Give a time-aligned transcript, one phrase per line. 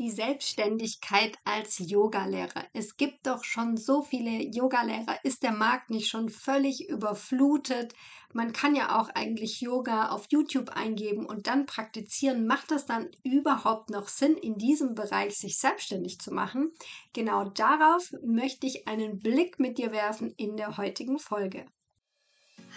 [0.00, 2.64] die Selbstständigkeit als Yogalehrer?
[2.72, 5.18] Es gibt doch schon so viele Yogalehrer.
[5.24, 7.94] Ist der Markt nicht schon völlig überflutet?
[8.32, 12.46] Man kann ja auch eigentlich Yoga auf YouTube eingeben und dann praktizieren.
[12.46, 16.72] Macht das dann überhaupt noch Sinn, in diesem Bereich sich selbstständig zu machen?
[17.12, 21.66] Genau darauf möchte ich einen Blick mit dir werfen in der heutigen Folge.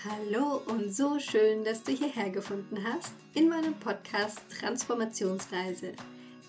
[0.03, 5.93] Hallo und so schön, dass du hierher gefunden hast in meinem Podcast Transformationsreise.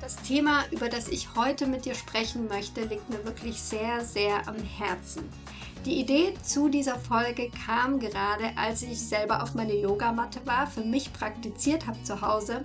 [0.00, 4.46] Das Thema, über das ich heute mit dir sprechen möchte, liegt mir wirklich sehr, sehr
[4.46, 5.28] am Herzen.
[5.84, 10.82] Die Idee zu dieser Folge kam gerade, als ich selber auf meine Yogamatte war, für
[10.82, 12.64] mich praktiziert habe zu Hause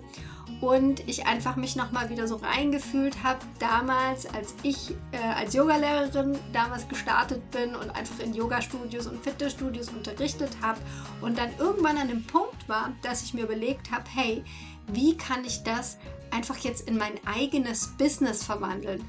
[0.62, 6.38] und ich einfach mich nochmal wieder so reingefühlt habe, damals, als ich äh, als Yogalehrerin
[6.54, 10.80] damals gestartet bin und einfach in Yoga-Studios und Fitnessstudios unterrichtet habe
[11.22, 14.44] und dann irgendwann an dem Punkt war, dass ich mir überlegt habe, hey,
[14.88, 15.98] wie kann ich das
[16.32, 19.04] einfach jetzt in mein eigenes Business verwandeln?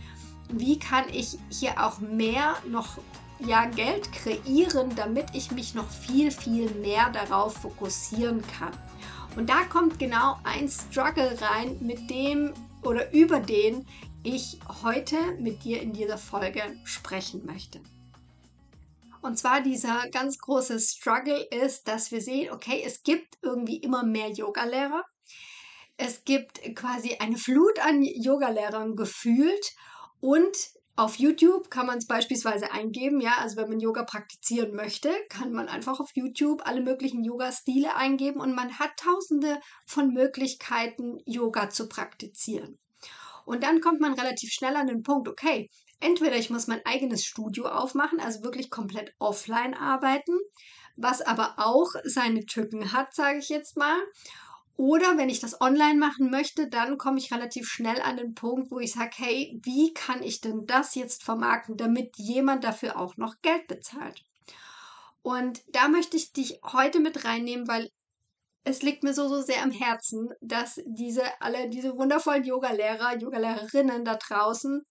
[0.52, 2.98] Wie kann ich hier auch mehr noch
[3.38, 8.72] ja, Geld kreieren, damit ich mich noch viel, viel mehr darauf fokussieren kann?
[9.36, 13.86] Und da kommt genau ein Struggle rein, mit dem oder über den
[14.22, 17.80] ich heute mit dir in dieser Folge sprechen möchte.
[19.22, 24.02] Und zwar dieser ganz große Struggle ist, dass wir sehen, okay, es gibt irgendwie immer
[24.02, 25.04] mehr Yogalehrer.
[26.02, 29.74] Es gibt quasi eine Flut an Yogalehrern gefühlt
[30.20, 30.56] und
[30.96, 35.52] auf YouTube kann man es beispielsweise eingeben, ja, also wenn man Yoga praktizieren möchte, kann
[35.52, 41.68] man einfach auf YouTube alle möglichen Yoga-Stile eingeben und man hat tausende von Möglichkeiten, Yoga
[41.68, 42.78] zu praktizieren.
[43.44, 45.68] Und dann kommt man relativ schnell an den Punkt, okay,
[46.00, 50.38] entweder ich muss mein eigenes Studio aufmachen, also wirklich komplett offline arbeiten,
[50.96, 53.98] was aber auch seine Tücken hat, sage ich jetzt mal.
[54.80, 58.70] Oder wenn ich das online machen möchte, dann komme ich relativ schnell an den Punkt,
[58.70, 63.18] wo ich sage, hey, wie kann ich denn das jetzt vermarkten, damit jemand dafür auch
[63.18, 64.24] noch Geld bezahlt?
[65.20, 67.90] Und da möchte ich dich heute mit reinnehmen, weil
[68.64, 74.06] es liegt mir so, so sehr am Herzen, dass diese alle, diese wundervollen Yogalehrer, Yogalehrerinnen
[74.06, 74.82] da draußen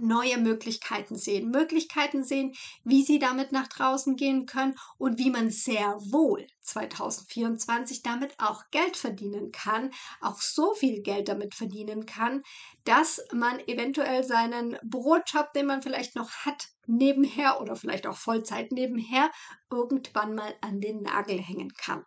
[0.00, 1.50] neue Möglichkeiten sehen.
[1.50, 2.54] Möglichkeiten sehen,
[2.84, 8.62] wie sie damit nach draußen gehen können und wie man sehr wohl 2024 damit auch
[8.70, 12.42] Geld verdienen kann, auch so viel Geld damit verdienen kann,
[12.84, 18.72] dass man eventuell seinen Brotjob, den man vielleicht noch hat, nebenher oder vielleicht auch Vollzeit
[18.72, 19.30] nebenher,
[19.70, 22.04] irgendwann mal an den Nagel hängen kann.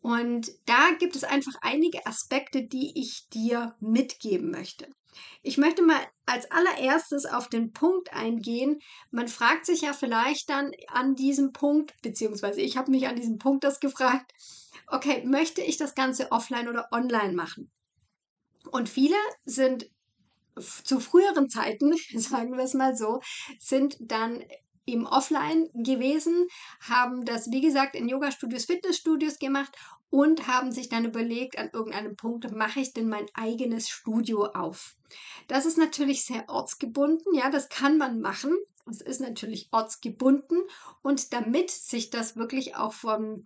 [0.00, 4.88] Und da gibt es einfach einige Aspekte, die ich dir mitgeben möchte.
[5.42, 8.80] Ich möchte mal als allererstes auf den Punkt eingehen.
[9.10, 13.38] Man fragt sich ja vielleicht dann an diesem Punkt, beziehungsweise ich habe mich an diesem
[13.38, 14.32] Punkt das gefragt,
[14.86, 17.70] okay, möchte ich das Ganze offline oder online machen?
[18.70, 19.90] Und viele sind
[20.84, 23.20] zu früheren Zeiten, sagen wir es mal so,
[23.58, 24.44] sind dann
[24.92, 26.46] im Offline gewesen,
[26.80, 29.76] haben das, wie gesagt, in Yoga-Studios, Fitnessstudios gemacht
[30.10, 34.96] und haben sich dann überlegt, an irgendeinem Punkt mache ich denn mein eigenes Studio auf.
[35.48, 38.56] Das ist natürlich sehr ortsgebunden, ja, das kann man machen.
[38.88, 40.62] Es ist natürlich ortsgebunden
[41.02, 43.44] und damit sich das wirklich auch vom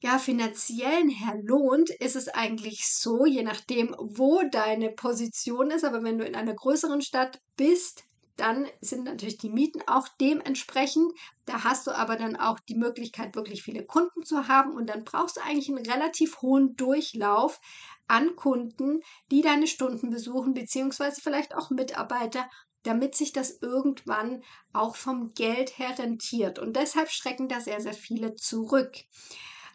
[0.00, 6.02] ja, finanziellen her lohnt, ist es eigentlich so, je nachdem, wo deine Position ist, aber
[6.02, 8.04] wenn du in einer größeren Stadt bist,
[8.36, 11.12] dann sind natürlich die Mieten auch dementsprechend.
[11.46, 15.04] Da hast du aber dann auch die Möglichkeit, wirklich viele Kunden zu haben und dann
[15.04, 17.60] brauchst du eigentlich einen relativ hohen Durchlauf
[18.08, 22.48] an Kunden, die deine Stunden besuchen, beziehungsweise vielleicht auch Mitarbeiter,
[22.82, 26.58] damit sich das irgendwann auch vom Geld her rentiert.
[26.58, 28.92] Und deshalb schrecken da sehr, sehr viele zurück.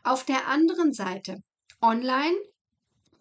[0.03, 1.43] Auf der anderen Seite,
[1.81, 2.37] online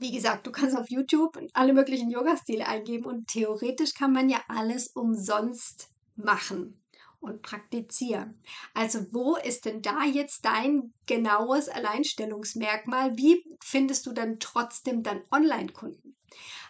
[0.00, 4.40] wie gesagt, du kannst auf YouTube alle möglichen Yoga-Stile eingeben und theoretisch kann man ja
[4.48, 6.82] alles umsonst machen
[7.20, 8.42] und praktizieren.
[8.72, 13.16] Also wo ist denn da jetzt dein genaues Alleinstellungsmerkmal?
[13.18, 16.16] Wie findest du dann trotzdem dann Online-Kunden?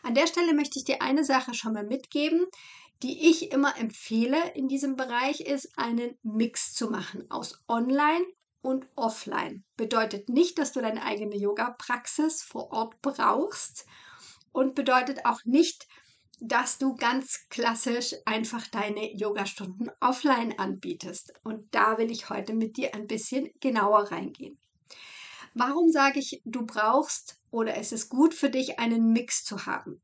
[0.03, 2.47] An der Stelle möchte ich dir eine Sache schon mal mitgeben,
[3.03, 8.25] die ich immer empfehle in diesem Bereich, ist einen Mix zu machen aus Online
[8.63, 9.65] und offline.
[9.77, 13.87] Bedeutet nicht, dass du deine eigene Yoga-Praxis vor Ort brauchst
[14.53, 15.87] und bedeutet auch nicht,
[16.41, 21.33] dass du ganz klassisch einfach deine Yogastunden offline anbietest.
[21.45, 24.59] Und da will ich heute mit dir ein bisschen genauer reingehen.
[25.55, 30.01] Warum sage ich, du brauchst oder es ist gut für dich, einen Mix zu haben?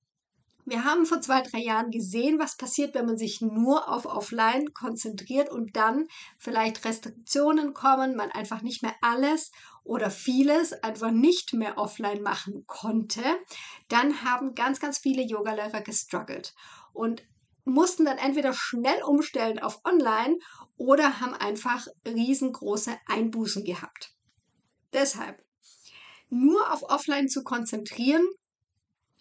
[0.68, 4.74] Wir haben vor zwei, drei Jahren gesehen, was passiert, wenn man sich nur auf Offline
[4.74, 6.08] konzentriert und dann
[6.38, 9.52] vielleicht Restriktionen kommen, man einfach nicht mehr alles
[9.84, 13.22] oder vieles einfach nicht mehr offline machen konnte.
[13.86, 16.52] Dann haben ganz, ganz viele Yogalehrer gestruggelt
[16.92, 17.22] und
[17.64, 20.36] mussten dann entweder schnell umstellen auf online
[20.76, 24.16] oder haben einfach riesengroße Einbußen gehabt.
[24.92, 25.44] Deshalb
[26.28, 28.26] nur auf Offline zu konzentrieren,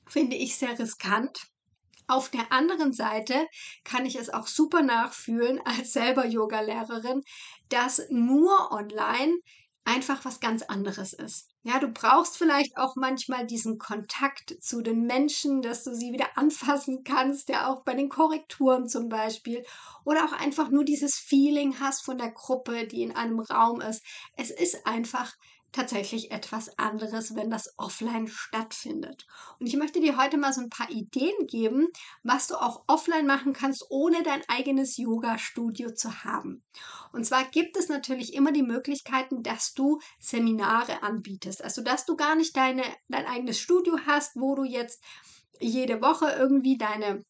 [0.07, 1.47] finde ich sehr riskant.
[2.07, 3.47] Auf der anderen Seite
[3.83, 7.23] kann ich es auch super nachfühlen als selber Yoga-Lehrerin,
[7.69, 9.37] dass nur online
[9.85, 11.47] einfach was ganz anderes ist.
[11.63, 16.37] Ja, du brauchst vielleicht auch manchmal diesen Kontakt zu den Menschen, dass du sie wieder
[16.37, 19.63] anfassen kannst, ja auch bei den Korrekturen zum Beispiel.
[20.03, 24.03] Oder auch einfach nur dieses Feeling hast von der Gruppe, die in einem Raum ist.
[24.35, 25.33] Es ist einfach
[25.75, 29.27] tatsächlich etwas anderes, wenn das offline stattfindet.
[29.60, 31.89] Und ich möchte dir heute mal so ein paar Ideen geben,
[32.24, 36.63] was du auch offline machen kannst, ohne dein eigenes Yoga-Studio zu haben.
[37.12, 41.63] Und zwar gibt es natürlich immer die Möglichkeiten, dass du Seminare anbietest.
[41.63, 45.04] Also, dass du gar nicht deine, dein eigenes Studio hast, wo du jetzt
[45.60, 47.24] jede Woche irgendwie deine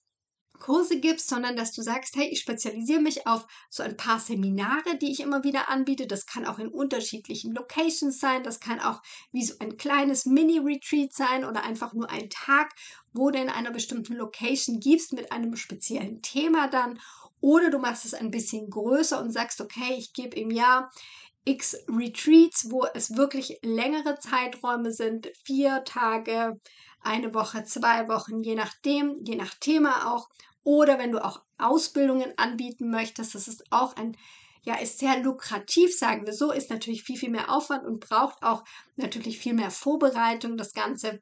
[0.59, 4.97] Kurse gibst, sondern dass du sagst, hey, ich spezialisiere mich auf so ein paar Seminare,
[5.01, 6.07] die ich immer wieder anbiete.
[6.07, 8.43] Das kann auch in unterschiedlichen Locations sein.
[8.43, 12.71] Das kann auch wie so ein kleines Mini-Retreat sein oder einfach nur ein Tag,
[13.13, 16.99] wo du in einer bestimmten Location gibst mit einem speziellen Thema dann.
[17.41, 20.89] Oder du machst es ein bisschen größer und sagst, okay, ich gebe im Jahr
[21.45, 26.59] X Retreats, wo es wirklich längere Zeiträume sind, vier Tage,
[27.05, 30.29] eine Woche, zwei Wochen, je nachdem, je nach Thema auch.
[30.63, 34.17] Oder wenn du auch Ausbildungen anbieten möchtest, das ist auch ein,
[34.63, 38.41] ja, ist sehr lukrativ, sagen wir so, ist natürlich viel, viel mehr Aufwand und braucht
[38.41, 38.63] auch
[38.95, 41.19] natürlich viel mehr Vorbereitung, das Ganze.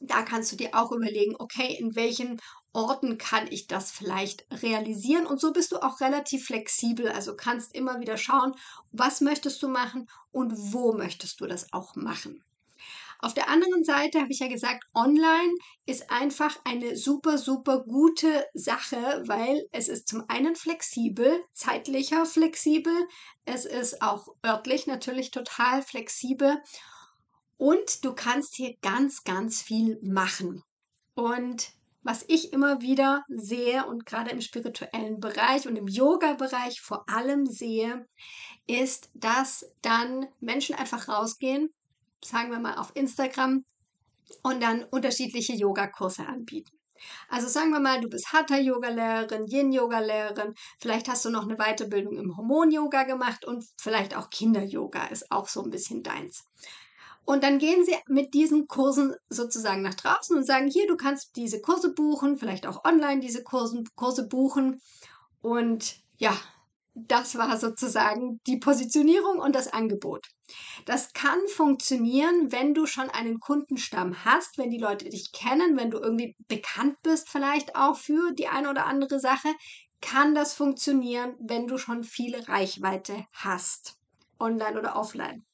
[0.00, 2.40] Da kannst du dir auch überlegen, okay, in welchen
[2.72, 5.26] Orten kann ich das vielleicht realisieren?
[5.26, 7.08] Und so bist du auch relativ flexibel.
[7.08, 8.54] Also kannst immer wieder schauen,
[8.92, 12.44] was möchtest du machen und wo möchtest du das auch machen.
[13.24, 15.54] Auf der anderen Seite habe ich ja gesagt, online
[15.86, 22.92] ist einfach eine super, super gute Sache, weil es ist zum einen flexibel, zeitlicher flexibel,
[23.46, 26.58] es ist auch örtlich natürlich total flexibel
[27.56, 30.62] und du kannst hier ganz, ganz viel machen.
[31.14, 31.72] Und
[32.02, 37.46] was ich immer wieder sehe und gerade im spirituellen Bereich und im Yoga-Bereich vor allem
[37.46, 38.06] sehe,
[38.66, 41.70] ist, dass dann Menschen einfach rausgehen
[42.24, 43.64] sagen wir mal, auf Instagram
[44.42, 46.70] und dann unterschiedliche Yogakurse anbieten.
[47.28, 52.36] Also sagen wir mal, du bist Hatha-Yoga-Lehrerin, Yin-Yoga-Lehrerin, vielleicht hast du noch eine Weiterbildung im
[52.36, 56.46] Hormon-Yoga gemacht und vielleicht auch Kinder-Yoga ist auch so ein bisschen deins.
[57.26, 61.36] Und dann gehen sie mit diesen Kursen sozusagen nach draußen und sagen, hier, du kannst
[61.36, 64.82] diese Kurse buchen, vielleicht auch online diese Kursen, Kurse buchen.
[65.40, 66.36] Und ja,
[66.94, 70.28] das war sozusagen die Positionierung und das Angebot.
[70.84, 75.90] Das kann funktionieren, wenn du schon einen Kundenstamm hast, wenn die Leute dich kennen, wenn
[75.90, 79.48] du irgendwie bekannt bist vielleicht auch für die eine oder andere Sache,
[80.00, 83.96] kann das funktionieren, wenn du schon viele Reichweite hast,
[84.38, 85.46] online oder offline.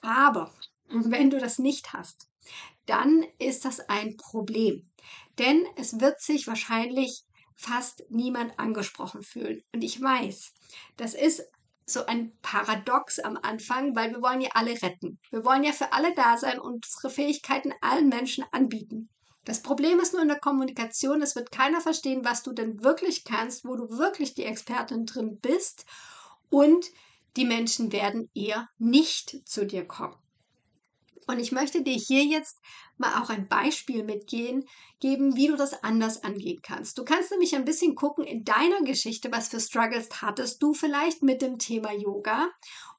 [0.00, 0.52] Aber
[0.88, 2.28] wenn du das nicht hast,
[2.86, 4.90] dann ist das ein Problem.
[5.38, 9.62] Denn es wird sich wahrscheinlich fast niemand angesprochen fühlen.
[9.72, 10.52] Und ich weiß,
[10.96, 11.42] das ist
[11.86, 15.18] so ein Paradox am Anfang, weil wir wollen ja alle retten.
[15.30, 19.08] Wir wollen ja für alle da sein und unsere Fähigkeiten allen Menschen anbieten.
[19.44, 23.24] Das Problem ist nur in der Kommunikation, es wird keiner verstehen, was du denn wirklich
[23.24, 25.86] kannst, wo du wirklich die Expertin drin bist
[26.50, 26.86] und
[27.36, 30.16] die Menschen werden eher nicht zu dir kommen.
[31.26, 32.60] Und ich möchte dir hier jetzt
[32.98, 34.64] mal auch ein Beispiel mitgehen,
[35.00, 36.98] geben, wie du das anders angehen kannst.
[36.98, 41.22] Du kannst nämlich ein bisschen gucken in deiner Geschichte, was für Struggles hattest du vielleicht
[41.22, 42.48] mit dem Thema Yoga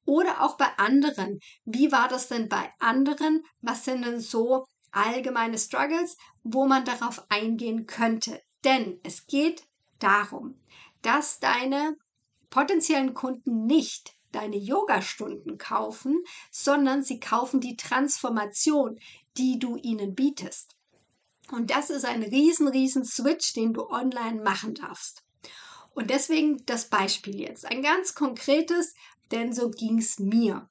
[0.06, 1.40] oder auch bei anderen.
[1.66, 3.44] Wie war das denn bei anderen?
[3.62, 8.42] Was sind denn so allgemeine Struggles, wo man darauf eingehen könnte?
[8.64, 9.64] Denn es geht
[10.00, 10.60] darum,
[11.02, 11.98] dass deine
[12.50, 19.00] potenziellen Kunden nicht deine Yoga-Stunden kaufen, sondern sie kaufen die Transformation,
[19.36, 20.76] die du ihnen bietest.
[21.52, 25.24] Und das ist ein riesen, riesen Switch, den du online machen darfst.
[25.96, 27.66] Und deswegen das Beispiel jetzt.
[27.66, 28.94] Ein ganz konkretes,
[29.32, 30.70] denn so ging es mir.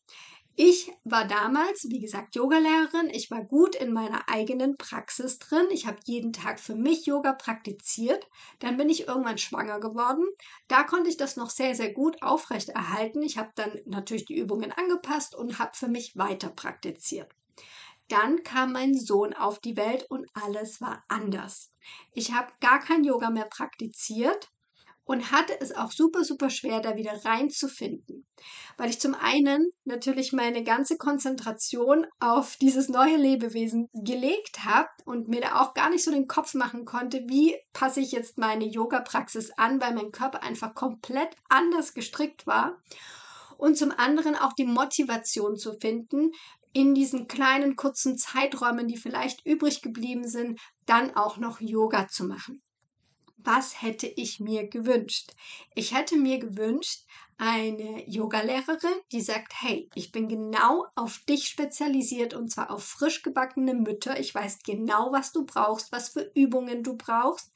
[0.58, 3.10] Ich war damals, wie gesagt, Yogalehrerin.
[3.10, 5.66] Ich war gut in meiner eigenen Praxis drin.
[5.70, 8.26] Ich habe jeden Tag für mich Yoga praktiziert.
[8.60, 10.24] Dann bin ich irgendwann schwanger geworden.
[10.66, 13.22] Da konnte ich das noch sehr, sehr gut aufrechterhalten.
[13.22, 17.30] Ich habe dann natürlich die Übungen angepasst und habe für mich weiter praktiziert.
[18.08, 21.70] Dann kam mein Sohn auf die Welt und alles war anders.
[22.12, 24.50] Ich habe gar kein Yoga mehr praktiziert
[25.06, 28.26] und hatte es auch super, super schwer, da wieder reinzufinden.
[28.76, 35.28] Weil ich zum einen natürlich meine ganze Konzentration auf dieses neue Lebewesen gelegt habe und
[35.28, 38.66] mir da auch gar nicht so den Kopf machen konnte, wie passe ich jetzt meine
[38.66, 42.82] Yoga-Praxis an, weil mein Körper einfach komplett anders gestrickt war.
[43.56, 46.32] Und zum anderen auch die Motivation zu finden,
[46.72, 52.24] in diesen kleinen kurzen Zeiträumen, die vielleicht übrig geblieben sind, dann auch noch Yoga zu
[52.24, 52.60] machen
[53.36, 55.32] was hätte ich mir gewünscht?
[55.74, 57.04] Ich hätte mir gewünscht,
[57.38, 63.22] eine Yogalehrerin, die sagt, hey, ich bin genau auf dich spezialisiert und zwar auf frisch
[63.22, 64.18] gebackene Mütter.
[64.18, 67.52] Ich weiß genau, was du brauchst, was für Übungen du brauchst.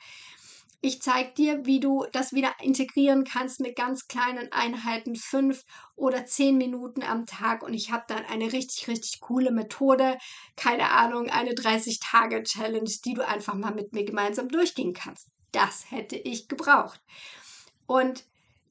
[0.82, 6.24] Ich zeige dir, wie du das wieder integrieren kannst mit ganz kleinen Einheiten, fünf oder
[6.24, 7.62] zehn Minuten am Tag.
[7.62, 10.16] Und ich habe dann eine richtig, richtig coole Methode,
[10.56, 16.16] keine Ahnung, eine 30-Tage-Challenge, die du einfach mal mit mir gemeinsam durchgehen kannst das hätte
[16.16, 17.00] ich gebraucht.
[17.86, 18.24] Und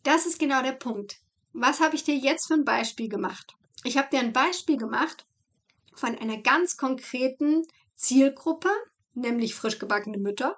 [0.04, 1.20] das ist genau der Punkt.
[1.54, 3.56] Was habe ich dir jetzt für ein Beispiel gemacht?
[3.84, 5.26] Ich habe dir ein Beispiel gemacht
[5.94, 8.70] von einer ganz konkreten Zielgruppe,
[9.14, 10.58] nämlich frisch gebackene Mütter,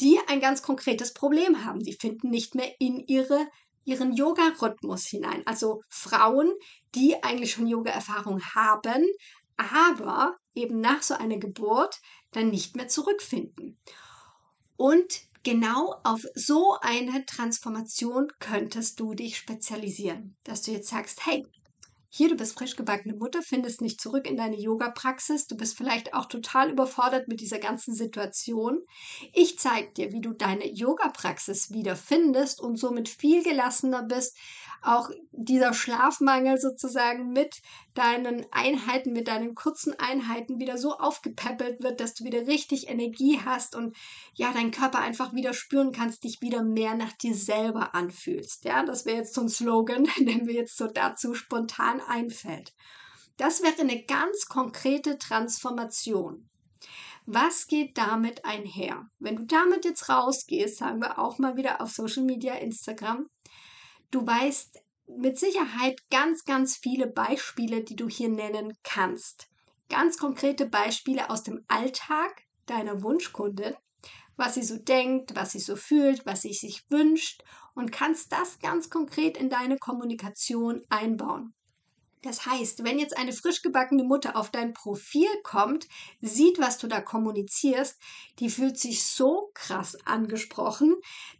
[0.00, 1.80] die ein ganz konkretes Problem haben.
[1.80, 3.46] Die finden nicht mehr in ihre,
[3.84, 5.42] ihren Yoga-Rhythmus hinein.
[5.46, 6.52] Also Frauen,
[6.94, 9.04] die eigentlich schon Yoga-Erfahrung haben,
[9.56, 12.00] aber eben nach so einer Geburt
[12.32, 13.78] dann nicht mehr zurückfinden.
[14.76, 20.36] Und genau auf so eine Transformation könntest du dich spezialisieren.
[20.44, 21.46] Dass du jetzt sagst, hey,
[22.14, 25.46] hier, du bist frisch gebackene Mutter, findest nicht zurück in deine Yoga-Praxis.
[25.46, 28.80] Du bist vielleicht auch total überfordert mit dieser ganzen Situation.
[29.32, 34.36] Ich zeige dir, wie du deine Yoga-Praxis wieder findest und somit viel gelassener bist,
[34.82, 37.62] auch dieser Schlafmangel sozusagen mit
[37.94, 43.40] deinen Einheiten, mit deinen kurzen Einheiten wieder so aufgepäppelt wird, dass du wieder richtig Energie
[43.44, 43.96] hast und
[44.34, 48.64] ja, dein Körper einfach wieder spüren kannst, dich wieder mehr nach dir selber anfühlst.
[48.64, 52.72] Ja, das wäre jetzt so ein Slogan, der mir jetzt so dazu spontan einfällt.
[53.36, 56.48] Das wäre eine ganz konkrete Transformation.
[57.24, 59.06] Was geht damit einher?
[59.20, 63.28] Wenn du damit jetzt rausgehst, sagen wir auch mal wieder auf Social Media, Instagram,
[64.12, 69.48] Du weißt mit Sicherheit ganz, ganz viele Beispiele, die du hier nennen kannst.
[69.88, 73.74] Ganz konkrete Beispiele aus dem Alltag deiner Wunschkundin,
[74.36, 77.42] was sie so denkt, was sie so fühlt, was sie sich wünscht
[77.74, 81.54] und kannst das ganz konkret in deine Kommunikation einbauen.
[82.22, 85.88] Das heißt, wenn jetzt eine frisch gebackene Mutter auf dein Profil kommt,
[86.20, 87.98] sieht, was du da kommunizierst,
[88.38, 90.94] die fühlt sich so krass angesprochen,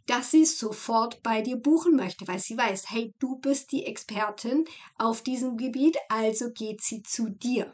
[0.07, 4.65] dass sie sofort bei dir buchen möchte, weil sie weiß, hey, du bist die Expertin
[4.97, 7.73] auf diesem Gebiet, also geht sie zu dir.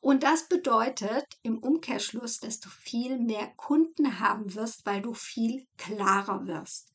[0.00, 5.66] Und das bedeutet im Umkehrschluss, dass du viel mehr Kunden haben wirst, weil du viel
[5.76, 6.92] klarer wirst.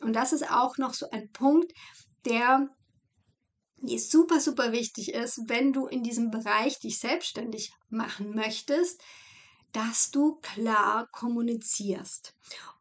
[0.00, 1.72] Und das ist auch noch so ein Punkt,
[2.24, 2.68] der
[3.88, 9.02] die super, super wichtig ist, wenn du in diesem Bereich dich selbstständig machen möchtest,
[9.72, 12.34] dass du klar kommunizierst.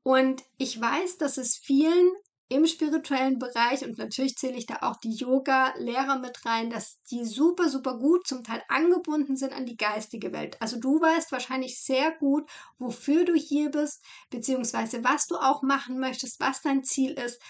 [0.03, 2.12] Und ich weiß, dass es vielen
[2.51, 7.24] im spirituellen Bereich und natürlich zähle ich da auch die Yoga-Lehrer mit rein, dass die
[7.24, 10.62] super, super gut zum Teil angebunden sind an die geistige Welt.
[10.62, 15.98] Also du weißt wahrscheinlich sehr gut, wofür du hier bist, beziehungsweise was du auch machen
[15.98, 17.41] möchtest, was dein Ziel ist.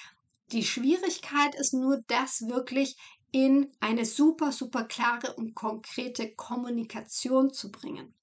[0.51, 2.95] Die Schwierigkeit ist nur, das wirklich
[3.31, 8.13] in eine super, super klare und konkrete Kommunikation zu bringen.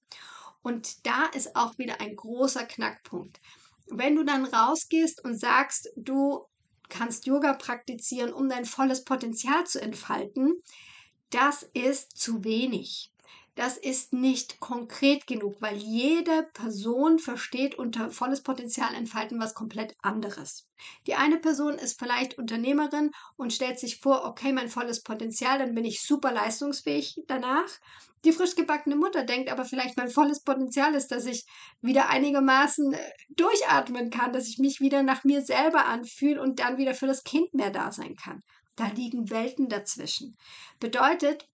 [0.63, 3.41] Und da ist auch wieder ein großer Knackpunkt.
[3.87, 6.45] Wenn du dann rausgehst und sagst, du
[6.89, 10.63] kannst Yoga praktizieren, um dein volles Potenzial zu entfalten,
[11.31, 13.13] das ist zu wenig
[13.59, 19.97] das ist nicht konkret genug, weil jede Person versteht unter volles Potenzial entfalten was komplett
[20.01, 20.69] anderes.
[21.09, 25.75] Die eine Person ist vielleicht Unternehmerin und stellt sich vor, okay, mein volles Potenzial, dann
[25.75, 27.69] bin ich super leistungsfähig danach.
[28.25, 31.45] Die frisch gebackene Mutter denkt aber vielleicht, mein volles Potenzial ist, dass ich
[31.81, 36.79] wieder einigermaßen äh, durchatmen kann, dass ich mich wieder nach mir selber anfühle und dann
[36.79, 38.45] wieder für das Kind mehr da sein kann.
[38.77, 40.37] Da liegen Welten dazwischen.
[40.79, 41.49] Bedeutet,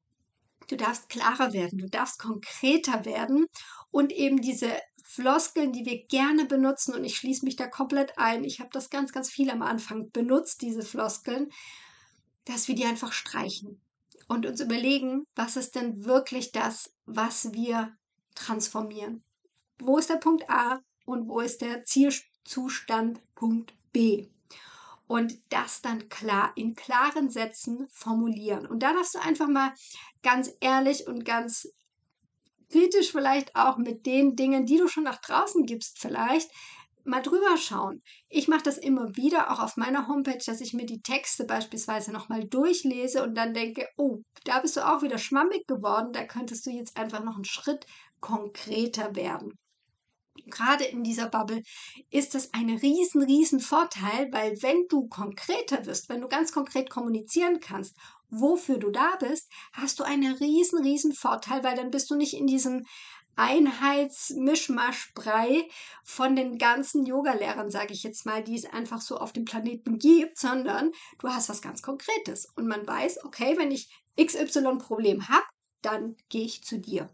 [0.69, 3.47] Du darfst klarer werden, du darfst konkreter werden
[3.91, 4.71] und eben diese
[5.03, 8.91] Floskeln, die wir gerne benutzen, und ich schließe mich da komplett ein, ich habe das
[8.91, 11.51] ganz, ganz viel am Anfang benutzt, diese Floskeln,
[12.47, 13.81] dass wir die einfach streichen.
[14.29, 17.97] und uns überlegen, was ist denn wirklich das, was wir
[18.35, 19.23] transformieren.
[19.79, 24.29] Wo ist der Punkt A und wo ist der Zielzustand Punkt B?
[25.07, 28.67] Und das dann klar in klaren Sätzen formulieren.
[28.67, 29.73] Und da darfst du einfach mal
[30.23, 31.69] ganz ehrlich und ganz
[32.71, 36.51] kritisch vielleicht auch mit den Dingen, die du schon nach draußen gibst, vielleicht
[37.05, 38.03] mal drüber schauen.
[38.29, 42.13] Ich mache das immer wieder, auch auf meiner Homepage, dass ich mir die Texte beispielsweise
[42.13, 46.67] nochmal durchlese und dann denke, oh, da bist du auch wieder schwammig geworden, da könntest
[46.67, 47.87] du jetzt einfach noch einen Schritt
[48.21, 49.59] konkreter werden.
[50.47, 51.63] Gerade in dieser Bubble
[52.11, 56.91] ist das ein riesen, riesen Vorteil, weil wenn du konkreter wirst, wenn du ganz konkret
[56.91, 57.97] kommunizieren kannst,
[58.31, 62.35] wofür du da bist, hast du einen riesen, riesen Vorteil, weil dann bist du nicht
[62.35, 62.85] in diesem
[63.37, 65.69] Einheitsmischmaschbrei
[66.05, 69.99] von den ganzen Yogalehrern, sage ich jetzt mal, die es einfach so auf dem Planeten
[69.99, 73.89] gibt, sondern du hast was ganz Konkretes und man weiß, okay, wenn ich
[74.21, 75.45] XY-Problem habe,
[75.83, 77.11] dann gehe ich zu dir.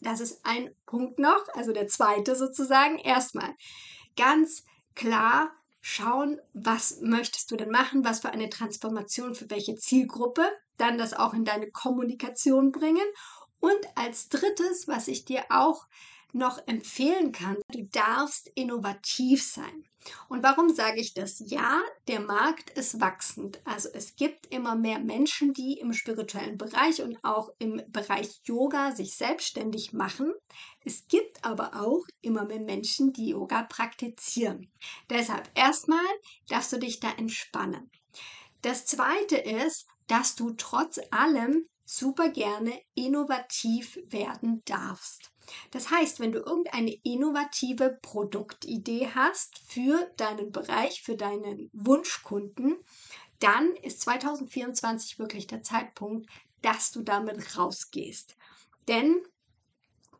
[0.00, 2.98] Das ist ein Punkt noch, also der zweite sozusagen.
[2.98, 3.54] Erstmal
[4.16, 4.64] ganz
[4.94, 10.44] klar schauen, was möchtest du denn machen, was für eine Transformation, für welche Zielgruppe,
[10.76, 13.06] dann das auch in deine Kommunikation bringen
[13.60, 15.86] und als drittes, was ich dir auch
[16.36, 19.84] noch empfehlen kann, du darfst innovativ sein.
[20.28, 21.42] Und warum sage ich das?
[21.46, 23.60] Ja, der Markt ist wachsend.
[23.64, 28.94] Also es gibt immer mehr Menschen, die im spirituellen Bereich und auch im Bereich Yoga
[28.94, 30.32] sich selbstständig machen.
[30.84, 34.70] Es gibt aber auch immer mehr Menschen, die Yoga praktizieren.
[35.10, 36.06] Deshalb erstmal
[36.48, 37.90] darfst du dich da entspannen.
[38.62, 45.32] Das zweite ist, dass du trotz allem super gerne innovativ werden darfst.
[45.70, 52.76] Das heißt, wenn du irgendeine innovative Produktidee hast für deinen Bereich, für deinen Wunschkunden,
[53.38, 56.28] dann ist 2024 wirklich der Zeitpunkt,
[56.62, 58.36] dass du damit rausgehst.
[58.88, 59.16] Denn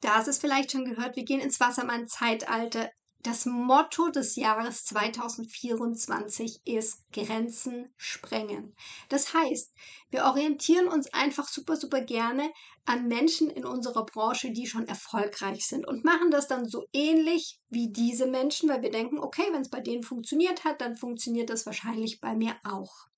[0.00, 2.90] da hast es vielleicht schon gehört, wir gehen ins Wassermann-Zeitalter
[3.26, 8.76] das Motto des Jahres 2024 ist Grenzen sprengen.
[9.08, 9.74] Das heißt,
[10.10, 12.52] wir orientieren uns einfach super, super gerne
[12.84, 17.58] an Menschen in unserer Branche, die schon erfolgreich sind und machen das dann so ähnlich
[17.68, 21.50] wie diese Menschen, weil wir denken, okay, wenn es bei denen funktioniert hat, dann funktioniert
[21.50, 23.08] das wahrscheinlich bei mir auch.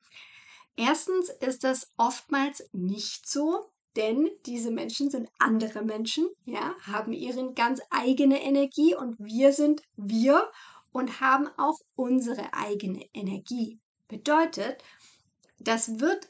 [0.75, 7.53] Erstens ist das oftmals nicht so, denn diese Menschen sind andere Menschen, ja, haben ihre
[7.53, 10.51] ganz eigene Energie und wir sind wir
[10.93, 13.81] und haben auch unsere eigene Energie.
[14.07, 14.83] Bedeutet,
[15.59, 16.29] das wird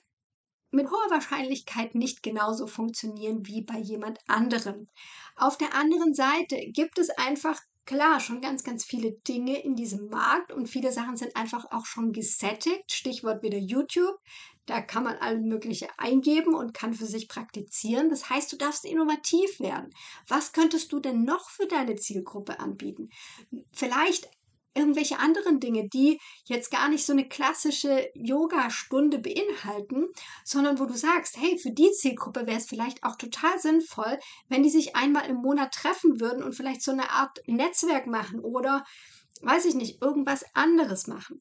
[0.71, 4.89] mit hoher Wahrscheinlichkeit nicht genauso funktionieren wie bei jemand anderem.
[5.37, 10.09] Auf der anderen Seite gibt es einfach klar schon ganz, ganz viele Dinge in diesem
[10.09, 12.93] Markt und viele Sachen sind einfach auch schon gesättigt.
[12.93, 14.19] Stichwort wieder YouTube.
[14.69, 18.11] Da kann man alles Mögliche eingeben und kann für sich praktizieren.
[18.11, 19.95] Das heißt, du darfst innovativ werden.
[20.29, 23.09] Was könntest du denn noch für deine Zielgruppe anbieten?
[23.73, 24.29] Vielleicht
[24.75, 30.09] irgendwelche anderen Dinge, die jetzt gar nicht so eine klassische Yoga-Stunde beinhalten,
[30.45, 34.19] sondern wo du sagst, hey, für die Zielgruppe wäre es vielleicht auch total sinnvoll,
[34.51, 38.41] wenn die sich einmal im Monat treffen würden und vielleicht so eine Art Netzwerk machen
[38.41, 38.85] oder,
[39.41, 41.41] weiß ich nicht, irgendwas anderes machen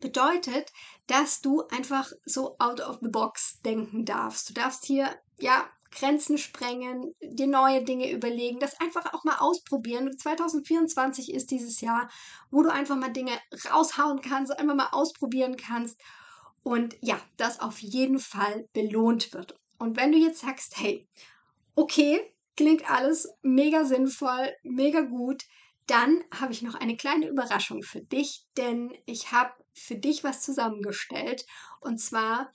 [0.00, 0.72] bedeutet,
[1.06, 4.50] dass du einfach so out of the box denken darfst.
[4.50, 10.16] Du darfst hier, ja, Grenzen sprengen, dir neue Dinge überlegen, das einfach auch mal ausprobieren.
[10.18, 12.10] 2024 ist dieses Jahr,
[12.50, 13.32] wo du einfach mal Dinge
[13.70, 15.98] raushauen kannst, einfach mal ausprobieren kannst
[16.62, 19.58] und ja, das auf jeden Fall belohnt wird.
[19.78, 21.08] Und wenn du jetzt sagst, hey,
[21.76, 22.20] okay,
[22.56, 25.44] klingt alles mega sinnvoll, mega gut,
[25.86, 30.42] dann habe ich noch eine kleine Überraschung für dich, denn ich habe für dich was
[30.42, 31.46] zusammengestellt
[31.80, 32.50] und zwar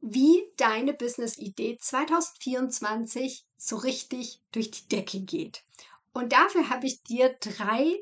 [0.00, 5.64] wie deine Business-Idee 2024 so richtig durch die Decke geht.
[6.12, 8.00] Und dafür habe ich dir drei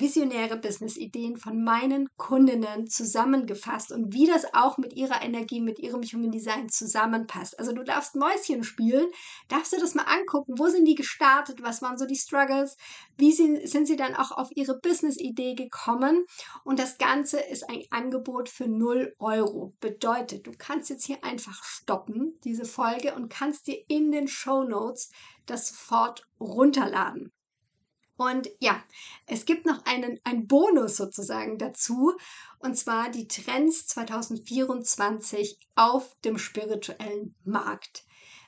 [0.00, 6.02] visionäre Business-Ideen von meinen Kundinnen zusammengefasst und wie das auch mit ihrer Energie, mit ihrem
[6.02, 7.58] Human Design zusammenpasst.
[7.58, 9.08] Also du darfst Mäuschen spielen,
[9.48, 12.76] darfst du das mal angucken, wo sind die gestartet, was waren so die Struggles,
[13.16, 16.24] wie sie, sind sie dann auch auf ihre Business-Idee gekommen
[16.64, 19.74] und das Ganze ist ein Angebot für 0 Euro.
[19.80, 24.64] Bedeutet, du kannst jetzt hier einfach stoppen, diese Folge, und kannst dir in den Show
[24.64, 25.10] Notes
[25.46, 27.32] das sofort runterladen.
[28.18, 28.82] Und ja,
[29.26, 32.14] es gibt noch einen, einen Bonus sozusagen dazu,
[32.58, 38.04] und zwar die Trends 2024 auf dem spirituellen Markt.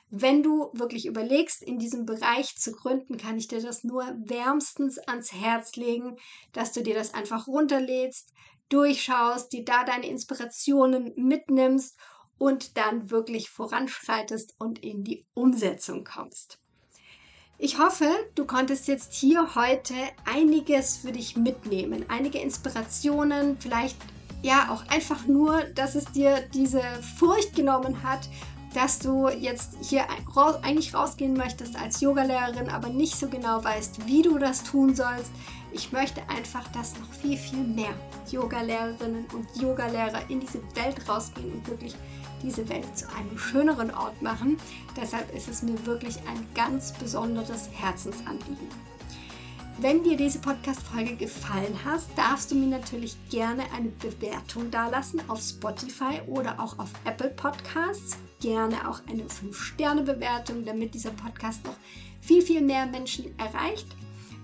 [0.09, 4.97] Wenn du wirklich überlegst, in diesem Bereich zu gründen, kann ich dir das nur wärmstens
[4.99, 6.17] ans Herz legen,
[6.51, 8.33] dass du dir das einfach runterlädst,
[8.67, 11.97] durchschaust, dir da deine Inspirationen mitnimmst
[12.37, 16.59] und dann wirklich voranschreitest und in die Umsetzung kommst.
[17.63, 19.93] Ich hoffe, du konntest jetzt hier heute
[20.25, 23.97] einiges für dich mitnehmen, einige Inspirationen, vielleicht
[24.41, 26.81] ja auch einfach nur, dass es dir diese
[27.19, 28.27] Furcht genommen hat,
[28.73, 30.05] dass du jetzt hier
[30.63, 35.29] eigentlich rausgehen möchtest als Yogalehrerin, aber nicht so genau weißt, wie du das tun sollst.
[35.71, 37.93] Ich möchte einfach, dass noch viel, viel mehr
[38.31, 41.93] Yogalehrerinnen und Yogalehrer in diese Welt rausgehen und wirklich
[42.41, 44.57] diese Welt zu einem schöneren Ort machen.
[44.99, 48.67] Deshalb ist es mir wirklich ein ganz besonderes Herzensanliegen.
[49.77, 55.41] Wenn dir diese Podcast-Folge gefallen hat, darfst du mir natürlich gerne eine Bewertung dalassen auf
[55.41, 58.17] Spotify oder auch auf Apple Podcasts.
[58.41, 61.75] Gerne auch eine 5-Sterne-Bewertung, damit dieser Podcast noch
[62.19, 63.87] viel, viel mehr Menschen erreicht.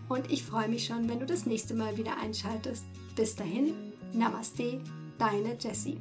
[0.09, 2.85] Und ich freue mich schon, wenn du das nächste Mal wieder einschaltest.
[3.15, 3.73] Bis dahin,
[4.13, 4.81] Namaste,
[5.19, 5.99] deine Jessie.